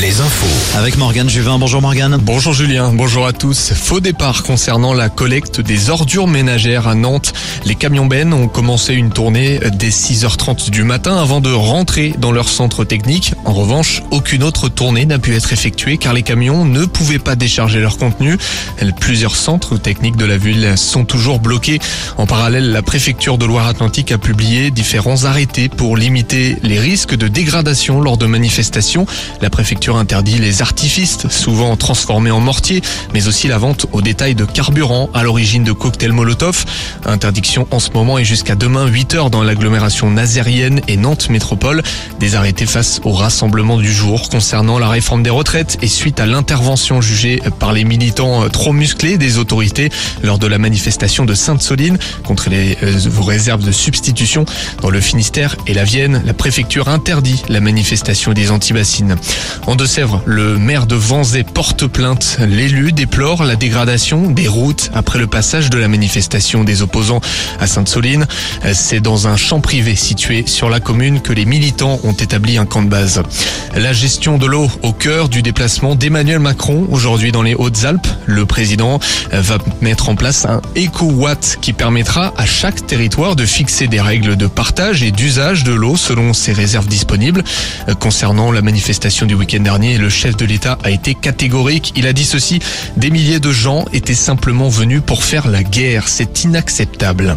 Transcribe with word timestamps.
Les 0.00 0.20
infos. 0.20 0.78
Avec 0.78 0.96
Morgane 0.96 1.28
Juvin. 1.28 1.58
Bonjour 1.58 1.82
Morgane. 1.82 2.16
Bonjour 2.16 2.54
Julien, 2.54 2.92
bonjour 2.94 3.26
à 3.26 3.34
tous. 3.34 3.72
Faux 3.74 4.00
départ 4.00 4.42
concernant 4.42 4.94
la 4.94 5.10
collecte 5.10 5.60
des 5.60 5.90
ordures 5.90 6.26
ménagères 6.26 6.88
à 6.88 6.94
Nantes. 6.94 7.34
Les 7.66 7.74
camions 7.74 8.06
bennes 8.06 8.32
ont 8.32 8.48
commencé 8.48 8.94
une 8.94 9.10
tournée 9.10 9.60
dès 9.74 9.90
6h30 9.90 10.70
du 10.70 10.82
matin 10.82 11.18
avant 11.18 11.40
de 11.40 11.52
rentrer 11.52 12.14
dans 12.18 12.32
leur 12.32 12.48
centre 12.48 12.84
technique. 12.84 13.34
En 13.44 13.52
revanche, 13.52 14.02
aucune 14.10 14.42
autre 14.42 14.70
tournée 14.70 15.04
n'a 15.04 15.18
pu 15.18 15.34
être 15.34 15.52
effectuée 15.52 15.98
car 15.98 16.14
les 16.14 16.22
camions 16.22 16.64
ne 16.64 16.86
pouvaient 16.86 17.18
pas 17.18 17.36
décharger 17.36 17.78
leur 17.78 17.98
contenu. 17.98 18.38
Plusieurs 18.98 19.36
centres 19.36 19.76
techniques 19.76 20.16
de 20.16 20.24
la 20.24 20.38
ville 20.38 20.72
sont 20.76 21.04
toujours 21.04 21.38
bloqués. 21.38 21.80
En 22.16 22.26
parallèle, 22.26 22.72
la 22.72 22.82
préfecture 22.82 23.36
de 23.36 23.44
Loire-Atlantique 23.44 24.10
a 24.10 24.18
publié 24.18 24.70
différents 24.70 25.24
arrêtés 25.24 25.68
pour 25.68 25.98
limiter 25.98 26.56
les 26.62 26.80
risques 26.80 27.14
de 27.14 27.28
dégradation 27.28 28.00
lors 28.00 28.16
de 28.16 28.26
manifestations. 28.26 29.06
La 29.42 29.50
préfecture 29.52 29.96
interdit 29.96 30.38
les 30.38 30.62
artifices, 30.62 31.28
souvent 31.28 31.76
transformés 31.76 32.32
en 32.32 32.40
mortier, 32.40 32.82
mais 33.14 33.28
aussi 33.28 33.46
la 33.46 33.58
vente 33.58 33.86
au 33.92 34.02
détail 34.02 34.34
de 34.34 34.44
carburant 34.44 35.08
à 35.14 35.22
l'origine 35.22 35.62
de 35.62 35.70
cocktails 35.70 36.12
Molotov. 36.12 36.64
Interdiction 37.04 37.68
en 37.70 37.78
ce 37.78 37.90
moment 37.90 38.18
et 38.18 38.24
jusqu'à 38.24 38.56
demain 38.56 38.86
8 38.86 39.14
heures 39.14 39.30
dans 39.30 39.44
l'agglomération 39.44 40.10
nazérienne 40.10 40.80
et 40.88 40.96
Nantes 40.96 41.28
Métropole. 41.28 41.82
Des 42.18 42.34
arrêtés 42.34 42.66
face 42.66 43.00
au 43.04 43.12
rassemblement 43.12 43.76
du 43.76 43.92
jour 43.92 44.28
concernant 44.30 44.78
la 44.78 44.88
réforme 44.88 45.22
des 45.22 45.30
retraites 45.30 45.78
et 45.82 45.88
suite 45.88 46.18
à 46.18 46.26
l'intervention 46.26 47.00
jugée 47.00 47.40
par 47.60 47.72
les 47.72 47.84
militants 47.84 48.48
trop 48.48 48.72
musclés 48.72 49.18
des 49.18 49.38
autorités 49.38 49.90
lors 50.22 50.38
de 50.38 50.46
la 50.46 50.58
manifestation 50.58 51.24
de 51.24 51.34
Sainte-Soline 51.34 51.98
contre 52.24 52.48
les 52.48 52.78
euh, 52.82 52.98
réserves 53.20 53.64
de 53.64 53.72
substitution 53.72 54.46
dans 54.80 54.90
le 54.90 55.00
Finistère 55.00 55.56
et 55.66 55.74
la 55.74 55.84
Vienne. 55.84 56.22
La 56.24 56.34
préfecture 56.34 56.88
interdit 56.88 57.42
la 57.48 57.60
manifestation 57.60 58.32
des 58.32 58.50
antibassines. 58.50 59.16
En 59.66 59.76
Deux-Sèvres, 59.76 60.22
le 60.26 60.58
maire 60.58 60.86
de 60.86 60.94
Vanzay 60.94 61.44
porte 61.44 61.86
plainte. 61.86 62.38
L'élu 62.40 62.92
déplore 62.92 63.44
la 63.44 63.56
dégradation 63.56 64.30
des 64.30 64.48
routes 64.48 64.90
après 64.94 65.18
le 65.18 65.26
passage 65.26 65.70
de 65.70 65.78
la 65.78 65.88
manifestation 65.88 66.64
des 66.64 66.82
opposants 66.82 67.20
à 67.60 67.66
Sainte-Soline. 67.66 68.26
C'est 68.72 69.00
dans 69.00 69.28
un 69.28 69.36
champ 69.36 69.60
privé 69.60 69.94
situé 69.94 70.44
sur 70.46 70.68
la 70.68 70.80
commune 70.80 71.20
que 71.20 71.32
les 71.32 71.44
militants 71.44 72.00
ont 72.04 72.12
établi 72.12 72.58
un 72.58 72.66
camp 72.66 72.82
de 72.82 72.88
base. 72.88 73.22
La 73.74 73.92
gestion 73.92 74.36
de 74.38 74.46
l'eau 74.46 74.68
au 74.82 74.92
cœur 74.92 75.28
du 75.28 75.42
déplacement 75.42 75.94
d'Emmanuel 75.94 76.40
Macron 76.40 76.86
aujourd'hui 76.90 77.32
dans 77.32 77.42
les 77.42 77.54
Hautes-Alpes. 77.54 78.06
Le 78.26 78.46
président 78.46 78.98
va 79.30 79.58
mettre 79.80 80.08
en 80.08 80.16
place 80.16 80.44
un 80.44 80.60
éco-watt 80.74 81.58
qui 81.60 81.72
permettra 81.72 82.34
à 82.36 82.46
chaque 82.46 82.86
territoire 82.86 83.36
de 83.36 83.46
fixer 83.46 83.86
des 83.86 84.00
règles 84.00 84.36
de 84.36 84.46
partage 84.46 85.02
et 85.02 85.10
d'usage 85.10 85.64
de 85.64 85.72
l'eau 85.72 85.96
selon 85.96 86.32
ses 86.32 86.52
réserves 86.52 86.88
disponibles. 86.88 87.44
Concernant 88.00 88.52
la 88.52 88.62
manifestation 88.62 89.26
week-end 89.34 89.60
dernier, 89.60 89.98
le 89.98 90.08
chef 90.08 90.36
de 90.36 90.44
l'État 90.44 90.78
a 90.84 90.90
été 90.90 91.14
catégorique. 91.14 91.92
Il 91.96 92.06
a 92.06 92.12
dit 92.12 92.24
ceci, 92.24 92.60
des 92.96 93.10
milliers 93.10 93.40
de 93.40 93.52
gens 93.52 93.84
étaient 93.92 94.14
simplement 94.14 94.68
venus 94.68 95.02
pour 95.04 95.24
faire 95.24 95.48
la 95.48 95.62
guerre. 95.62 96.08
C'est 96.08 96.44
inacceptable. 96.44 97.36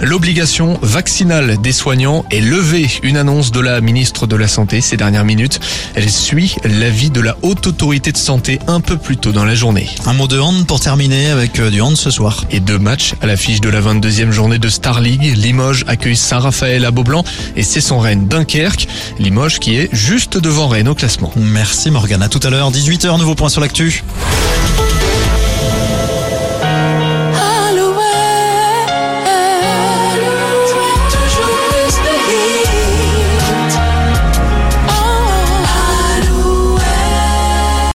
L'obligation 0.00 0.78
vaccinale 0.82 1.60
des 1.60 1.72
soignants 1.72 2.24
est 2.30 2.40
levée. 2.40 2.88
Une 3.02 3.16
annonce 3.16 3.52
de 3.52 3.60
la 3.60 3.80
ministre 3.80 4.26
de 4.26 4.36
la 4.36 4.48
Santé 4.48 4.80
ces 4.80 4.96
dernières 4.96 5.24
minutes. 5.24 5.60
Elle 5.94 6.10
suit 6.10 6.56
l'avis 6.64 7.10
de 7.10 7.20
la 7.20 7.36
haute 7.42 7.66
autorité 7.66 8.12
de 8.12 8.16
santé 8.16 8.58
un 8.66 8.80
peu 8.80 8.96
plus 8.96 9.16
tôt 9.16 9.32
dans 9.32 9.44
la 9.44 9.54
journée. 9.54 9.88
Un 10.06 10.12
mot 10.12 10.26
de 10.26 10.38
hand 10.38 10.66
pour 10.66 10.80
terminer 10.80 11.28
avec 11.28 11.58
euh, 11.60 11.70
du 11.70 11.80
hand 11.80 11.96
ce 11.96 12.10
soir. 12.10 12.44
Et 12.50 12.60
deux 12.60 12.78
matchs 12.78 13.14
à 13.20 13.26
l'affiche 13.26 13.60
de 13.60 13.68
la 13.68 13.80
22e 13.80 14.30
journée 14.30 14.58
de 14.58 14.68
Star 14.68 15.00
League. 15.00 15.34
Limoges 15.36 15.84
accueille 15.86 16.16
Saint-Raphaël 16.16 16.84
à 16.84 16.90
Beaublanc 16.90 17.24
et 17.56 17.62
c'est 17.62 17.80
son 17.80 17.98
Rennes 17.98 18.26
Dunkerque. 18.28 18.88
Limoges 19.18 19.58
qui 19.58 19.76
est 19.76 19.88
juste 19.92 20.38
devant 20.38 20.68
Rennes 20.68 20.88
au 20.88 20.94
classement. 20.94 21.31
Merci 21.36 21.90
Morgane. 21.90 22.22
À 22.22 22.28
tout 22.28 22.40
à 22.42 22.50
l'heure, 22.50 22.70
18h, 22.70 23.18
nouveau 23.18 23.34
point 23.34 23.48
sur 23.48 23.60
l'actu. 23.60 24.02